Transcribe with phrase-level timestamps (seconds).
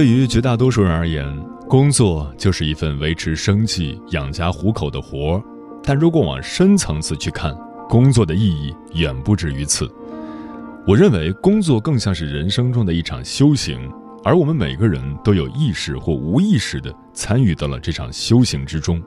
[0.00, 1.26] 对于绝大多数人而言，
[1.68, 5.42] 工作就是一份维持生计、养家糊口的活儿。
[5.82, 7.54] 但如果往深层次去看，
[7.86, 9.86] 工作的意义远不止于此。
[10.86, 13.92] 我认为，工作更像是人生中的一场修行，
[14.24, 19.02] 而我们每个人都有意识或无意识地参与到了这场修行之中。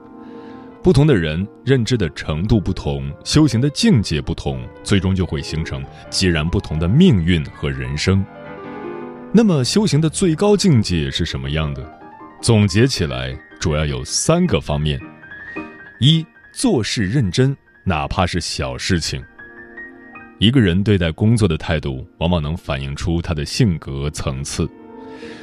[0.80, 8.24] 不同的人认知的程度不同，修行的境界不同，最终就会形成截然不同的命运和人生。
[9.36, 11.84] 那么修行的最高境界是什么样的？
[12.40, 14.96] 总结起来，主要有三个方面：
[15.98, 19.20] 一、做事认真，哪怕是小事情。
[20.38, 24.70] 一个人对待工作的态度，往往能反映出他的性格层次。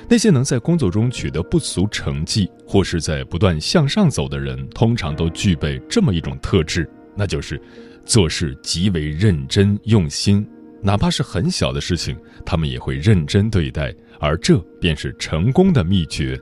[0.08, 7.62] 那些能在工作中取得不俗成绩，或是在不断向上走的人，通常都具备这么一种特质，那就是
[8.06, 10.48] 做事极为认真用心。
[10.84, 16.40] 哪怕是很小的事情，他们也会认真对待，而这便是成功的秘诀。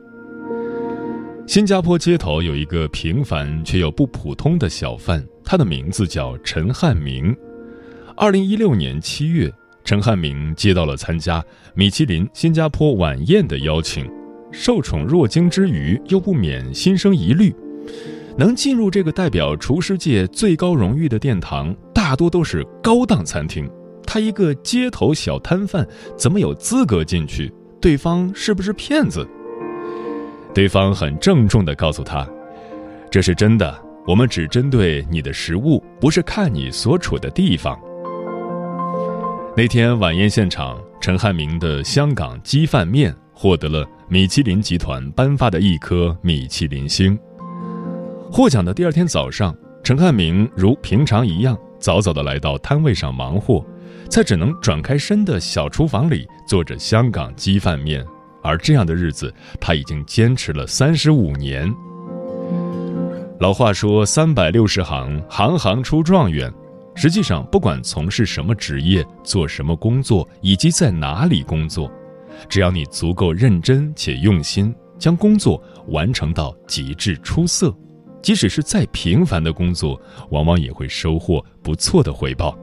[1.46, 7.36] 新加坡街头有一个平凡却又不普通的小贩，他的名字叫陈汉明。
[8.16, 9.52] 二零一六年七月，
[9.84, 14.10] 陈汉明接到了参加米其林新加坡晚宴的邀请，
[14.52, 17.54] 受宠若惊之余，又不免心生疑虑：
[18.38, 23.70] 能进入这个代表厨师界最高荣誉的殿堂，大多都是高档餐厅。
[24.12, 25.88] 他一个街头小摊贩，
[26.18, 27.54] 怎么有资格进去？
[27.80, 29.24] 对方是不是骗子？
[30.52, 32.28] 对方很郑重地告诉他
[33.12, 37.80] ：“这是真的，我们只针对你的食物，不是看你所处的地方。”
[39.56, 47.16] 那天晚宴现场，陈汉明的香港鸡饭面获得了米其林集团颁发的一颗米其林星。
[48.32, 53.64] 获奖的第二天早上，陈汉明如平常一样，早早地来到摊位上忙活。
[54.10, 58.04] 在只能转开身的小厨房里做着香港鸡饭面，
[58.42, 59.32] 而这样的日子
[59.62, 61.72] 他已经坚持了三十五年。
[63.40, 66.52] 老话说“三百六十行，行行出状元”，
[66.96, 71.90] 实际上，不管从事什么职业、做什么工作以及在哪里工作，
[72.50, 77.74] 只要你足够认真且用心，将工作完成到极致出色，
[78.24, 82.58] 即使是再平凡的工作，往往也会收获不错的回报。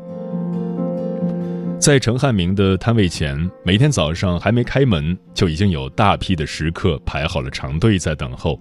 [1.87, 8.61] 在陈汉明的摊位前，每天早上还没开门，就已经有大批的食客排好了长队在等候。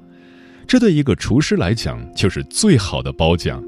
[0.68, 3.64] 这对一个厨师来讲，就是最好的褒奖。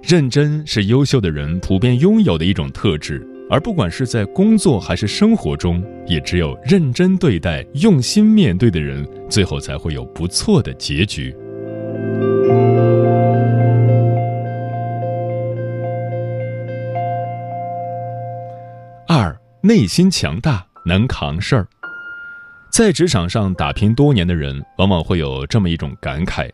[0.00, 3.20] 认真是优秀的人普遍拥有的一种特质，
[3.50, 11.34] 而不管是在工作还是生活中，也只有认真对待、用心面对的人，最后才会有不错的结局。
[19.66, 21.66] 内心强大，能扛事儿。
[22.70, 26.48] 在职场上打拼多年的人，往往会有这么一种感慨：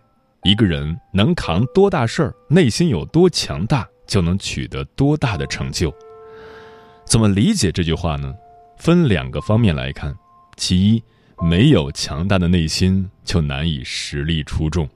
[0.45, 5.95] 一个人能扛多大事儿，内心有多强大，就能取得多大的成就。
[7.05, 8.34] 怎么理解这句话呢？
[8.78, 10.16] 分两个方面来看。
[10.57, 11.03] 其一，
[11.42, 14.89] 没有强大的内心，就难以实力出众。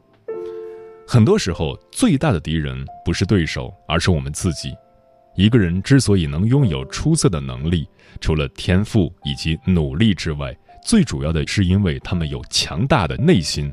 [1.06, 4.74] 很多时候，最大的敌人不是对手，而是我们自己。
[5.34, 7.86] 一个人之所以能拥有出色的能力，
[8.20, 13.72] 除了天赋以及努力之外，最主要的是因为他们有强大的内心。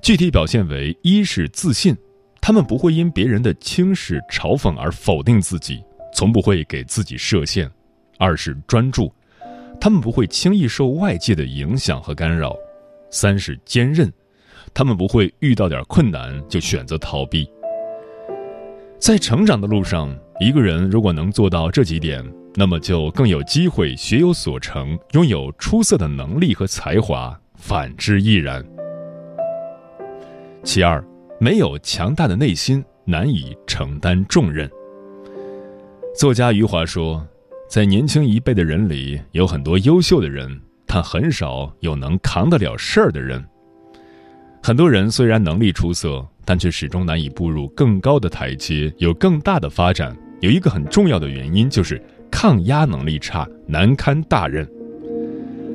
[0.00, 1.96] 具体表现为：一是自信，
[2.40, 5.82] 他们不会因别人的轻视、嘲讽而否定自己，
[6.12, 7.68] 从不会给自己设限；
[8.18, 9.12] 二是专注，
[9.80, 12.50] 他们不会轻易受外界的影响和干扰；
[13.10, 14.12] 三是坚韧，
[14.74, 17.48] 他们不会遇到点困难就选择逃避。
[18.98, 28.64] 在成长的路上，一个人如果能做到这几点，那么就更有机会学有所成，拥有出色的能力和才华；反之亦然。
[30.62, 31.02] 其二，
[31.40, 34.70] 没有强大的内心，难以承担重任。
[36.14, 37.26] 作家余华说，
[37.70, 43.42] 在年轻一辈的人里，有很多优秀的人，但很少有能扛得了事儿的人。
[44.62, 50.14] 很多人虽然能力出色，但却始终难以步入更高的台阶，有更大的发展。
[50.40, 52.00] 有一个很重要的原因，就是
[52.32, 54.66] 抗压能力差，难堪大任。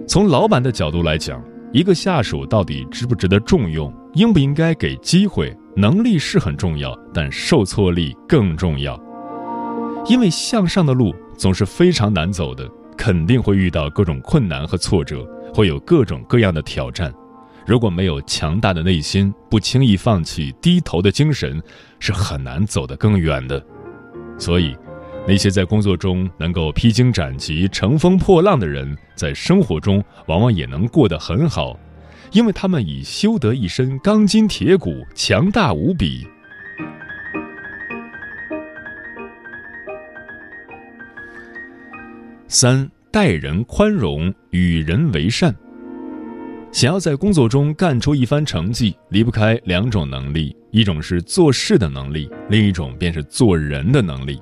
[0.07, 8.99] 从老板的角度来讲，一个下属到底值不值得重用，应不应该给机会，能力是很重要，但受挫力更重要。
[10.07, 12.67] 因为向上的路总是非常难走的，
[12.97, 17.13] 肯定会遇到各种困难和挫折，会有各种各样的挑战。
[17.65, 21.61] 如果没有强大的内心，不轻易放弃、低头的精神，
[21.99, 23.61] 是很难走得更远的。
[24.39, 24.73] 所以，
[25.27, 31.77] 那些在工作中能够披荆斩棘、乘风破浪的人，在生活中往往也能过得很好，
[32.31, 36.25] 因为他们已修得一身钢筋铁骨，强大无比。
[42.47, 45.53] 三待人宽容，与人为善。
[46.71, 54.41] 想要在工作中干出一番成绩，离不开两种能力：一种是做事的能力，另一种便是做人的能力。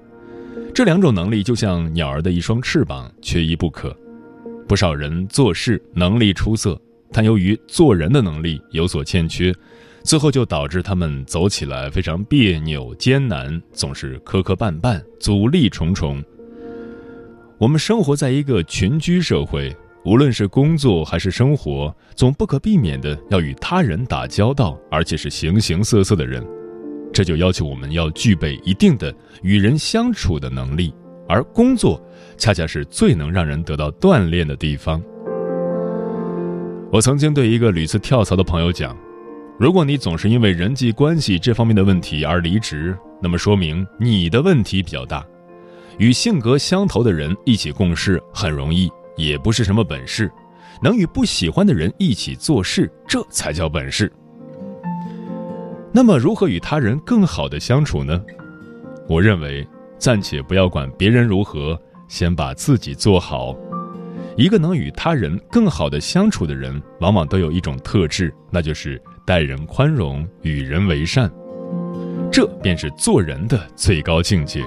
[0.76, 3.96] 这两种能力就像鸟儿的一双翅膀，缺一不可。
[4.68, 6.78] 不少人做事能力出色，
[7.14, 9.56] 但由于做人的能力有所欠缺，
[10.04, 16.22] 最后就导致他们走起来非常别扭、艰难，总是磕磕绊绊，阻力重重。
[17.58, 19.74] 我们生活在一个群居社会，
[20.04, 26.46] 无论是工作还是生活，总不可避免的要与他人打交道，而且是形形色色的人，
[27.16, 30.94] 这就要求我们要具备一定的与人相处的能力，
[31.30, 31.98] 而工作
[32.36, 35.02] 恰恰是最能让人得到锻炼的地方。
[36.92, 38.94] 我曾经对一个屡次跳槽的朋友讲
[39.58, 45.26] ：“如果你总是因为人际关系这方面的问题而离职，那么说明你的问题比较大。”
[45.98, 50.28] 与性格相投的人一起共事很容易，也不是什么本事；
[50.84, 54.12] 能与不喜欢的人一起做事，这才叫本事。
[55.96, 58.22] 那么，如何与他人更好的相处呢？
[59.08, 59.66] 我认为，
[59.98, 63.56] 暂且不要管别人如何，先把自己做好。
[64.36, 71.32] 一个能与他人更好的相处的人，往往都有一种特质，那就是待人宽容，与人为善。
[72.30, 74.62] 这便是做人的最高境界。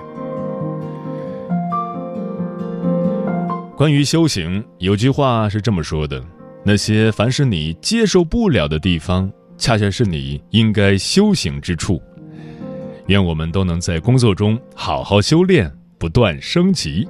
[3.77, 6.25] 关于修行，有句话是这么说的：
[6.65, 12.01] 那些凡是你接受不了的地方，恰恰是你应该修行之处。
[13.09, 17.07] 愿我们都能在工作中好好修炼，不断升级。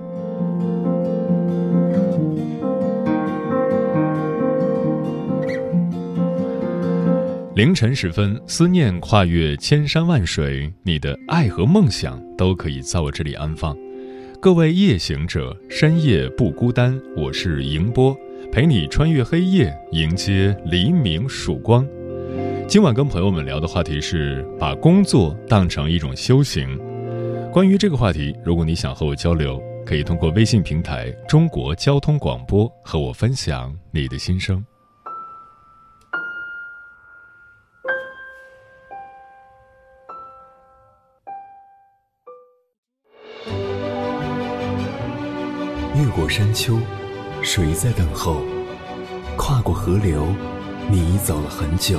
[7.55, 13.77] 凌晨时分，思念跨越千山万水，你的爱和梦想都可以在我这里安放。
[14.41, 16.97] 各位夜行者，深夜不孤单。
[17.17, 18.17] 我是迎波，
[18.53, 21.85] 陪你穿越黑夜，迎接黎明曙光。
[22.69, 26.79] 今晚跟朋友们聊的话题是把工作当成一种修行。
[27.50, 34.63] 关于这个话题，如果你想和我交流，可以通过微信平台“中国交通广播”和我分享你的心声。
[45.94, 46.79] 越过山丘，
[47.41, 48.43] 谁在等候？
[49.39, 50.27] 跨过河流，
[50.91, 51.98] 你走了很久。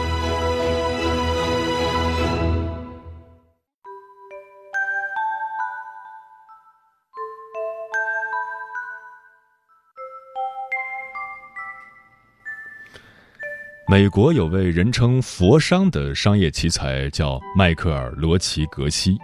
[13.91, 19.19] 美国有位人称“佛商”的商业奇才，叫迈克尔·罗奇格西。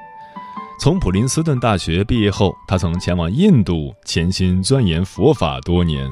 [0.77, 6.05] 从普林斯顿大学毕业后，他曾前往印度潜心钻研佛法多年。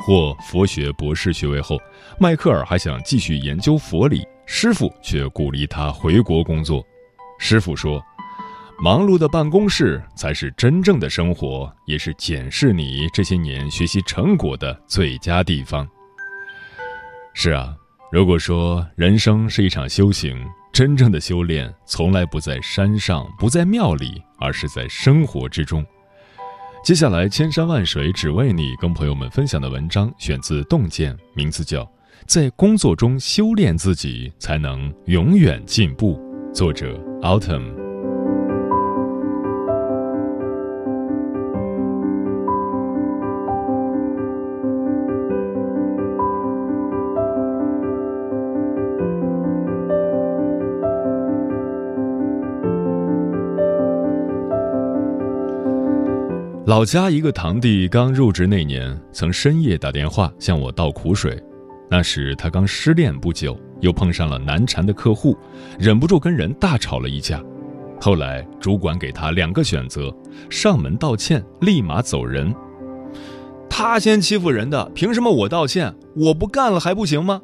[0.00, 1.78] 获佛学博士学位后，
[2.18, 6.84] 迈克尔还想继续研究佛理，师傅却鼓励他回国工作。
[7.38, 8.02] 师傅说
[8.82, 15.88] ：“忙碌的办公室才是真正的生活，也是检视你这些年学习成果的最佳地方。”
[17.34, 17.76] 是啊。
[18.12, 20.36] 如果说人生是一场修行，
[20.72, 25.86] 真正的修炼从来不在山上，不在庙里，而是在生活之中。
[26.82, 31.84] 接下来，千山万水只为你，跟朋友们分享的文章选自《洞见》，名字叫
[32.26, 36.16] 《在工作中修炼自己，才能永远进步》，
[36.52, 37.79] 作者 Autumn。
[56.70, 61.36] 老家一个堂弟刚入职那年，曾深夜打电话向我倒苦水。
[61.90, 65.36] 那时他刚失恋不久，又碰上了难缠的客户，
[65.80, 67.42] 忍不住跟人大吵了一架。
[68.00, 70.14] 后来主管给他两个选择：
[70.48, 72.54] 上门道歉，立马走人。
[73.68, 75.92] 他先欺负人的，凭什么我道歉？
[76.14, 77.42] 我不干了还不行吗？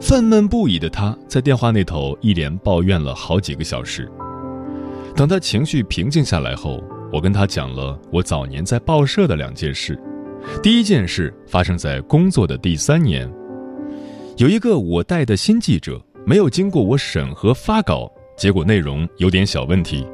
[0.00, 4.08] 愤懑不已的他在电话那头一连抱怨了好几个小时。
[5.16, 6.80] 等他情绪平静下来后。
[7.12, 10.00] 我跟他讲了我早年在报社的两件事。
[10.62, 13.30] 第一件事发生在工作的第三年，
[14.36, 20.06] 有一个我带的新记者没有经过我审核发稿，结果内容有点小问题。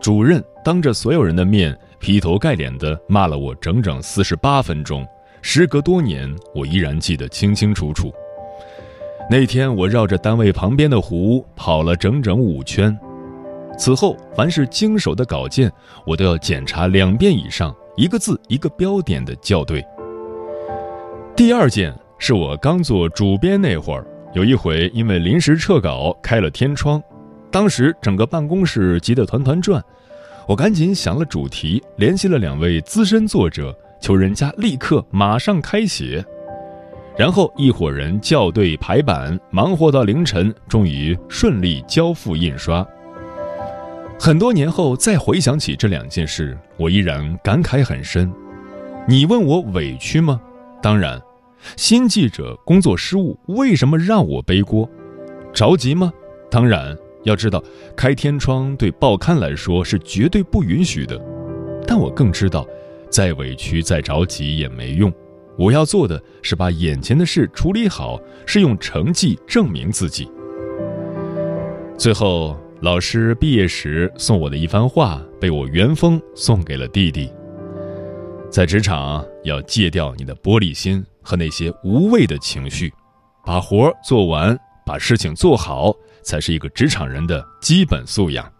[0.00, 5.06] 主任当着所有人的面劈头盖脸地骂了我整整四十八分钟。
[5.42, 8.12] 时隔多年，我依然记得清清楚楚。
[9.30, 12.98] 那天我绕着单位旁边的湖跑了整整五圈。
[13.78, 15.72] 此后，凡是经手的稿件，
[16.06, 19.82] 我都要检查两遍以上，一个字一个标点的校对。
[21.34, 27.02] 第二件是我刚做主编那会儿，有一回因为临时撤稿开了天窗，
[27.50, 29.82] 当时整个办公室急得团团转，
[30.46, 36.22] 我赶紧想了主题，联系了两位资深作者，求人家立刻马上开写，
[37.16, 42.86] 然后一伙人校对排版，忙活到凌晨，终于顺利交付印刷。
[44.22, 48.30] 很多年后再回想起这两件事，我依然感慨很深。
[49.08, 50.38] 你问我委屈吗？
[50.82, 51.18] 当然。
[51.74, 54.86] 新记者工作失误，为什么让我背锅？
[55.54, 56.12] 着急吗？
[56.50, 56.94] 当然。
[57.22, 57.64] 要知道，
[57.96, 61.18] 开天窗对报刊来说是绝对不允许的。
[61.86, 62.66] 但我更知道，
[63.08, 65.10] 再委屈再着急也没用。
[65.56, 70.30] 我要做的是把眼前的事处理好，是用成绩证明自己。
[71.96, 72.54] 最后。
[72.82, 77.30] 老师毕业时送我的一番话，被我原封送给了弟弟。
[78.50, 82.90] 在职场要戒掉你的玻璃心和那些无谓的情绪，
[83.44, 88.50] 把活做完，把事情做好，才是一个职场人的基本素养。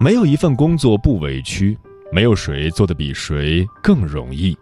[0.00, 1.78] 没有一份工作不委屈，
[2.10, 4.58] 没有谁做的比谁更容易。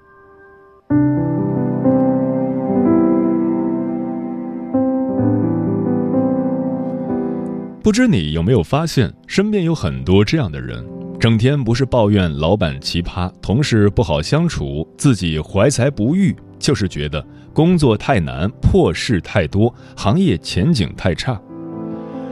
[7.83, 10.87] 不知你有没有发现，身边有很多这样的人，
[11.19, 21.41] 整天不是抱怨老板奇葩、同事不好相处、自己怀才不遇，就是觉得工作太难、破事太多、行业前景太差。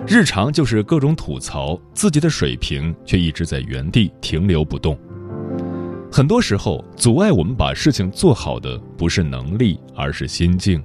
[0.07, 4.99] 日常就是各种吐槽，自己的水平却一直在原地停留不动。
[6.13, 10.83] 很多时候，阻碍我们把事情做好的不是能力，而是心境。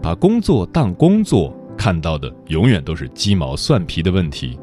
[0.00, 1.56] 把工作当工作。
[1.76, 4.58] 看到的永远都是鸡毛蒜皮的问题。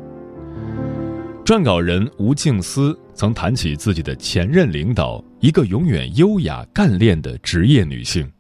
[1.46, 8.32] 撰稿人吴静思曾谈起自己的前任领导，一个永远优雅干练的职业女性，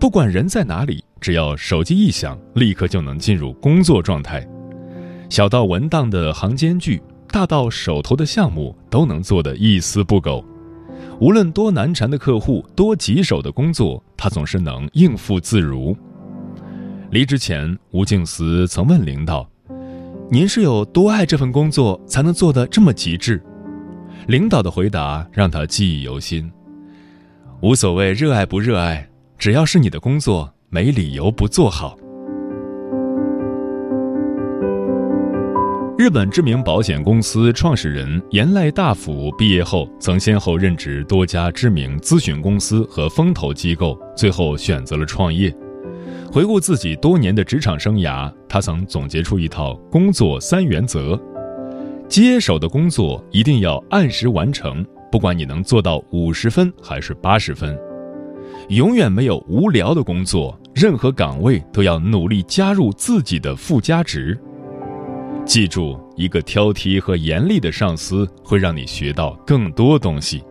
[0.00, 4.44] 不管人在哪里，只要手机一响，立刻就能进入工作状态。
[5.30, 10.44] 小到文档的行间距，大到手头的项目，都能做得一丝不苟。
[11.20, 15.96] 无论多难缠的客户，多棘手的工作，她总是能应付自如。
[17.14, 19.48] 离职前，吴敬思曾问领导
[20.28, 23.40] ：“您是有多爱这份工作，才能做得这么极致？”
[24.26, 26.50] 领导的回答让他记忆犹新
[27.62, 31.96] ：“无所谓热爱不热爱，只要是你的工作，没理由不做好。”
[35.96, 45.56] 日本知名保险公司创始人岩濑大辅毕业后，曾先后任职多家知名咨询公司和风投机构，最后选择了创业。
[46.32, 51.20] 回顾自己多年的职场生涯，他曾总结出一套工作三原则：
[52.08, 57.74] 接手的工作一定要按时完成，不管你能做到五十分还是八十分；
[58.68, 64.38] 永远没有无聊的工作，任何岗位都要努力加入自己的附加值。
[65.44, 70.42] 记住，一个挑剔和严厉的上司会让你学到更多东西。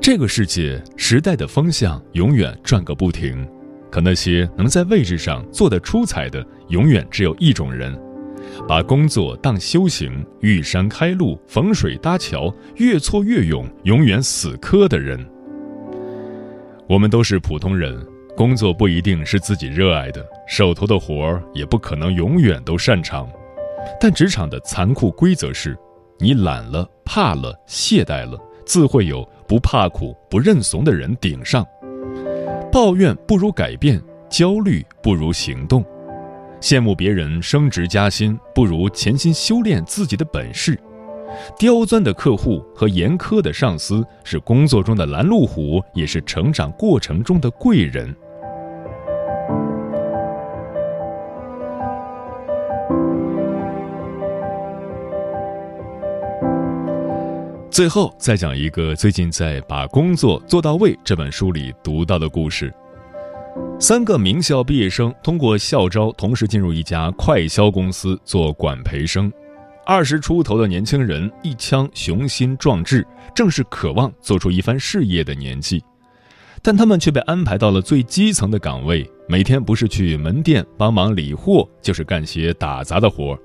[0.00, 3.46] 这个世界时代的风向永远转个不停，
[3.90, 7.98] 可那些能在位置上做得出彩的，永远只有一种人：
[8.66, 15.24] 把工作当修行、遇山开路、逢水搭桥、越挫越勇、永远死磕的人。
[16.88, 18.00] 我们都是普通人，
[18.34, 23.28] 工作不一定是自己热爱的，手头的活儿也不可能永远都擅长。
[24.00, 25.76] 但职场的残酷规则是：
[26.18, 31.66] 你懒了、怕了、懈怠了，自会有不怕苦、不认怂的人顶上。
[32.70, 35.82] 抱怨不如改变，焦虑不如行动。
[36.60, 40.78] 羡慕别人升职加薪，不如潜心修炼自己的本事。
[41.58, 48.14] 刁钻的客户和严苛的上司是工作中的拦路虎，也是成长过程中的贵人。
[57.78, 62.74] 最后再讲一个最近在《把工作做到位》这本书里读到的故事：
[63.78, 69.32] 三个名校毕业生通过校招，同时进入一家快销公司做管培生。
[69.86, 75.80] 二十出头的年轻人一腔雄心壮志，正是渴望做出一番事业的年纪，
[76.60, 83.38] 但他们却被安排到了最基层的岗位，每天不是去门店帮忙理货，就是干些打杂的活儿。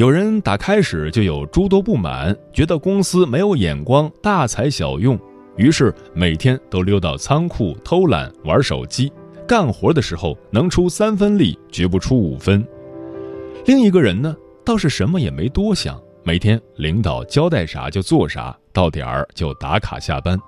[0.00, 5.20] 有人打开始就有诸多不满，觉得公司没有眼光，大材小用，
[5.58, 9.12] 于是每天都溜到仓库偷懒玩手机，
[9.46, 12.66] 干活的时候能出三分力，绝不出五分。
[13.66, 14.34] 另一个人呢？
[14.64, 20.40] 倒是什么也没多想，每天领导交代啥就做啥，到点儿就打卡下班。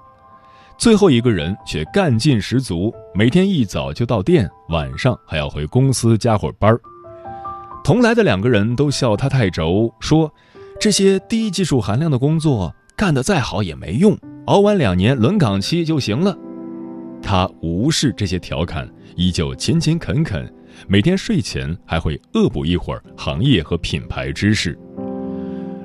[0.79, 6.81] 最后一个人却干劲十足，每天一早就到店，晚上还要回公司加会班儿。
[7.85, 10.33] 同来的两个人都笑他太轴，说
[10.81, 16.37] 这些低技术含量的工作干得再好也没用，熬完两年轮岗期就行了。
[17.21, 20.53] 他无视这些调侃，依旧勤勤恳恳。
[20.89, 24.79] 每天睡前还会恶补一会儿行业和品牌知识。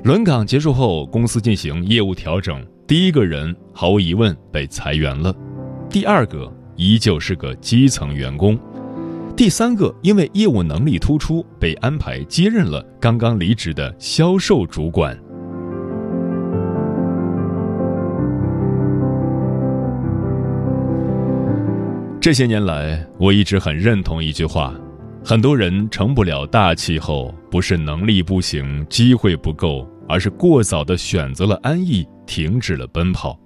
[0.04, 5.36] 轮岗结束后，公司进行业务调整，第一个人毫无疑问被裁员了，
[5.90, 8.58] 第二个依旧是个基层员工，
[9.38, 15.15] 第三个因为业务能力突出被安排接任了刚刚离职的销售主管。
[22.19, 24.73] 这些年来，我一直很认同一句话。
[25.23, 33.39] 很多人成不了大气候，不是能力不行、机会不够，而是过早的选择了安逸，停止了奔跑。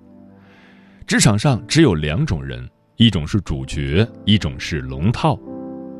[1.05, 5.37] 职场上只有两种人，一种是主角，一种是龙套。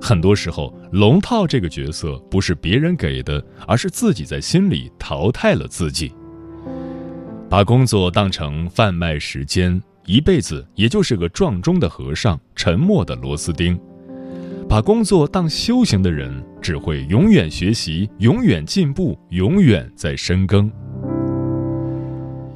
[0.02, 6.12] 很多时候，龙套这个角色不是别人给的，而是自己在心里淘汰了自己。
[7.48, 13.80] 把工作当成贩卖时间，一辈子也就是个撞钟的和尚，沉默的螺丝钉。
[14.68, 20.72] 把工作当修行的人，只会永远学习，永远进步，永远在深耕。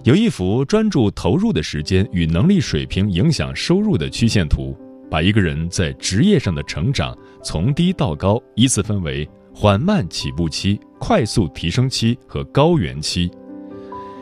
[0.04, 4.78] 有一幅专注投入的时间与能力水平影响收入的曲线图，
[5.10, 13.32] 把一个人在职业上的成长从低到高依次分为缓慢起步期、快速提升期和高原期。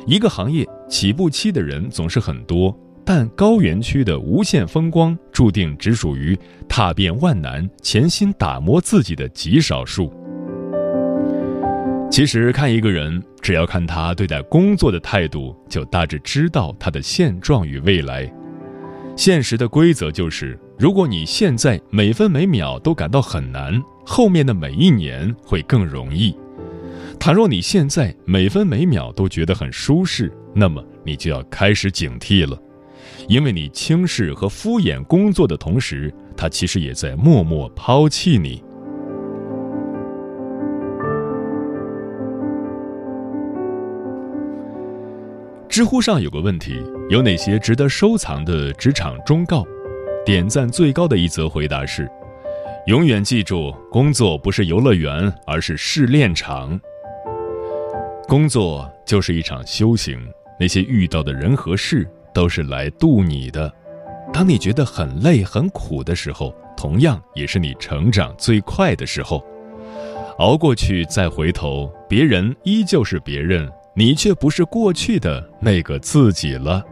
[0.05, 2.77] 一个行业起步期的人总是很多。
[3.05, 10.09] 但高原区的无限风光，注定只属于踏遍万难、潜心打磨自己的极少数。
[12.09, 18.33] 其实，看一个人，只要看他对待工作的态度，就大致知道他的现状与未来。
[19.17, 26.35] 现实的规则就是：如果你现在每分每秒都感到很难，后面的每一年会更容易；
[27.17, 32.61] 倘若你现在每分每秒都觉得很舒适，那么你就要开始警惕了。
[33.29, 38.61] 因为你轻视和敷衍工作的同时，他其实也在默默抛弃你。
[45.69, 49.65] 知乎上有个问题：有哪些值得收藏的职场忠告？
[50.25, 52.09] 点赞最高的一则回答是：
[52.87, 56.79] 永远记住，工作不是游乐园，而是试炼场。
[58.27, 60.17] 工作就是一场修行，
[60.59, 62.07] 那些遇到的人和事。
[62.33, 63.71] 都是来渡你的。
[64.33, 69.45] 当你觉得很累、很苦的时候，同样也是你成长最快的时候。
[70.39, 76.83] 熬过去再回头，别人依旧是别人，你却不是过去的那个自己了。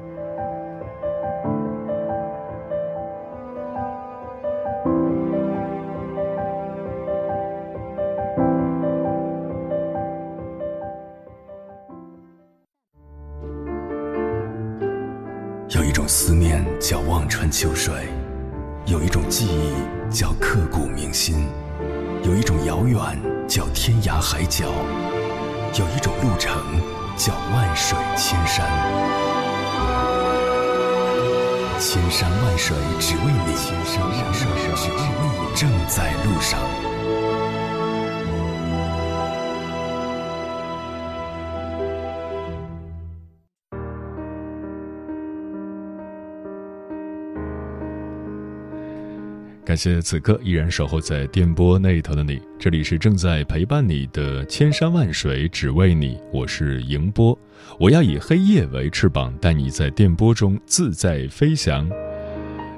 [49.64, 57.38] 感谢此刻依然守候在电波那头的你，这里是正在陪伴你的千山万水只为你，我是迎波，
[57.80, 61.88] 我要以黑夜为翅膀，带你在电波中自在飞翔。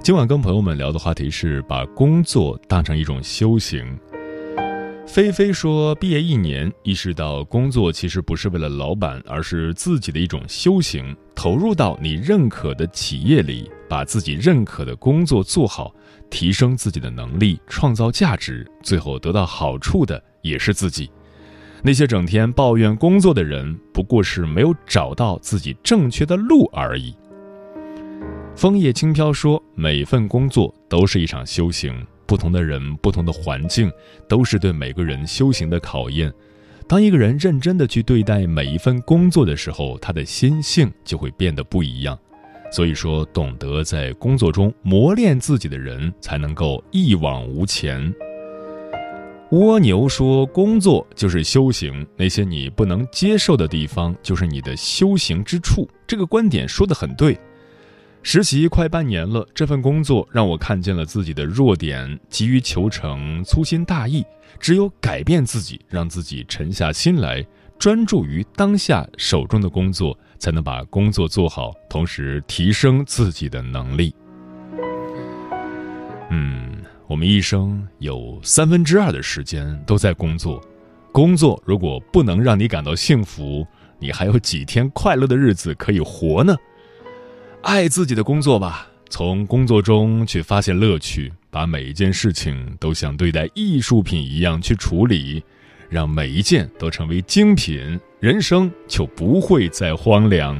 [0.03, 3.97] 今晚跟朋友们聊的话题是把工作当成一种修行。
[5.05, 15.93] 菲菲说，毕业一年，意识到工作其实不是为了老板，而是自己的一种修行，投入到你认可的企业里，把自己认可的工作做好。
[16.29, 21.11] 提升自己的能力，创造价值，最后得到好处的也是自己。
[21.83, 27.15] 那些整天抱怨工作的人，不过是没有找到自己正确的路而已。
[28.55, 31.93] 枫叶轻飘说：“每份工作都是一场修行，
[32.33, 33.91] 不同的人、不同的环境，
[34.27, 36.33] 都是对每个人修行的考验。
[36.87, 42.17] 当一个人认真的去对待每一份工作的时候，他的心性就会变得不一样。”
[42.73, 48.11] 所以说，懂得在工作中磨练自己的人，才能够一往无前。
[49.51, 57.37] 蜗牛说：“工作就是修行，那些你不能接受的地方，就是你的修行之处。”这个观点说的很对。
[58.23, 64.25] 实习快半年了，这份工作让我看见了自己的弱点，急于求成，粗心大意。
[64.59, 67.45] 只有改变自己，让自己沉下心来，
[67.77, 70.17] 专注于当下手中的工作。
[70.39, 74.13] 才能把工作做好，同时提升自己的能力。
[76.29, 80.61] 嗯，我们一生有三分之二的时间都在工作，
[81.13, 83.65] 工作如果不能让你感到幸福，
[83.99, 86.53] 你还有几天快乐的日子可以活呢？
[87.63, 95.41] 爱自己的工作吧，从工作中去发现乐趣，把每一件事情都像对待艺术品一样去处理。
[95.89, 100.59] 让每一件都成为精品，人生就不会再荒凉。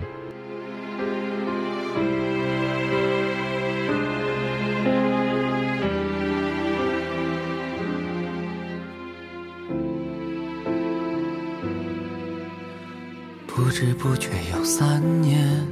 [13.47, 15.67] 不知不觉有三年，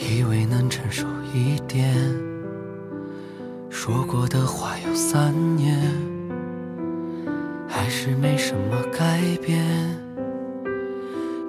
[0.00, 1.94] 以为能成熟一点，
[3.68, 5.78] 说过的话有三年。
[7.68, 9.64] 还是没什么改变。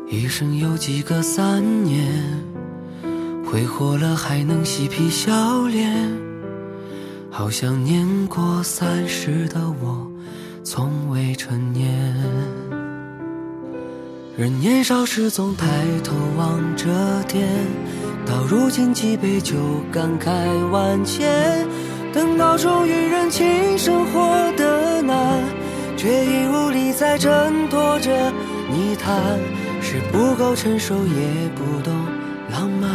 [0.08, 2.12] 一生有几个三年，
[3.46, 6.12] 挥霍了还能嬉皮笑脸。
[7.30, 10.12] 好像年过三十的我，
[10.64, 12.14] 从未成年。
[14.38, 15.68] 人年少时总抬
[16.04, 16.88] 头望着
[17.28, 17.48] 天，
[18.26, 19.56] 到如今几杯酒
[19.92, 20.32] 感慨
[20.70, 21.66] 万千。
[22.14, 25.44] 等到终于认清生活的难。
[25.98, 28.10] 却已无力再挣脱着
[28.72, 29.40] 泥潭，
[29.82, 31.94] 是不够成熟，也不懂
[32.52, 32.90] 浪漫，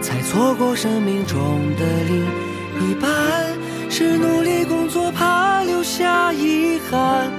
[0.00, 1.38] 才错过生命中
[1.76, 3.08] 的另一半。
[3.88, 7.30] 是努力工作，怕留下遗憾，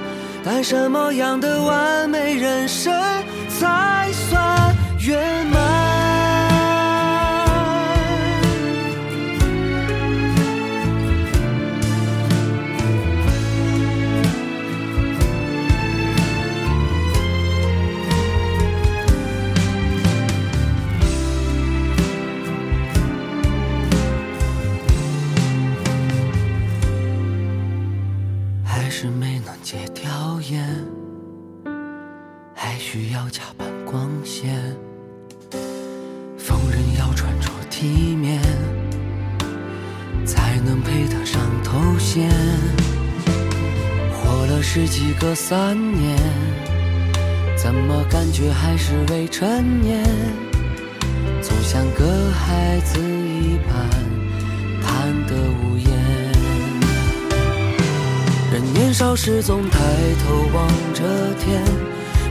[0.42, 2.90] 但什么样的完美人生
[3.50, 5.75] 才算圆满？
[45.56, 46.14] 三年，
[47.56, 50.04] 怎么感觉还是未成年？
[51.40, 53.74] 总像个孩子一般，
[54.82, 55.88] 贪得无厌。
[58.52, 59.78] 人年少时总抬
[60.22, 61.02] 头望着
[61.42, 61.64] 天，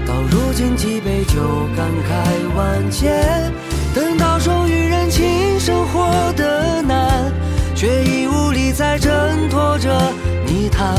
[0.06, 3.52] 到如今几杯酒感慨万千。
[3.96, 7.34] 等到终于认清生活的难，
[7.74, 10.14] 却已无力再挣脱着
[10.46, 10.96] 泥潭。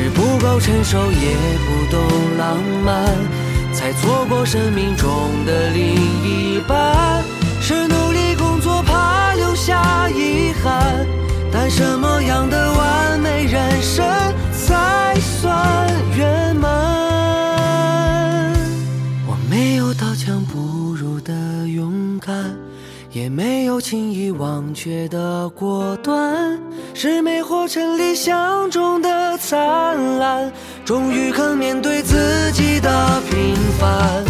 [0.00, 2.00] 是不够成熟，也不懂
[2.38, 3.04] 浪漫，
[3.72, 7.20] 才错过生命中的另一半。
[7.60, 9.34] 是努力工作，怕。
[9.34, 11.04] 留下遗憾。
[11.50, 14.06] 但什么样的完美人生
[14.52, 16.70] 才算圆满？
[19.26, 21.32] 我没有刀枪不入的
[21.66, 22.34] 勇敢，
[23.10, 26.60] 也没有轻易忘却的果断
[26.92, 30.52] 是没活成理想中的灿烂。
[30.84, 34.24] 终于肯面对自己的平凡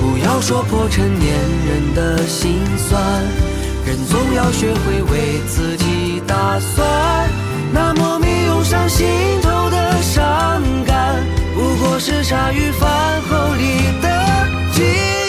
[0.00, 1.34] 不要说破成年
[1.66, 3.02] 人的心酸
[3.84, 7.28] 人总要学会为自己打算。
[7.70, 9.06] 那莫名涌上心
[9.42, 11.22] 头的伤感
[11.54, 14.82] 不过是茶余饭后里的几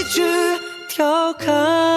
[0.09, 0.21] 句
[0.87, 1.92] 调侃。